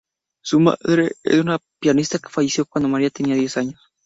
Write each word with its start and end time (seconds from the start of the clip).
Su 0.41 0.59
madre 0.59 1.11
era 1.23 1.41
una 1.41 1.59
pianista 1.79 2.17
que 2.17 2.27
falleció 2.29 2.65
cuando 2.65 2.89
Maria 2.89 3.11
tenía 3.11 3.35
diez 3.35 3.55
años. 3.57 3.87